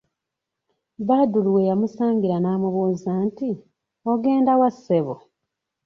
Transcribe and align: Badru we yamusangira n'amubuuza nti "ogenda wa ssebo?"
Badru 1.07 1.49
we 1.55 1.61
yamusangira 1.69 2.35
n'amubuuza 2.39 3.11
nti 3.27 3.49
"ogenda 4.11 4.51
wa 4.59 4.69
ssebo?" 4.75 5.15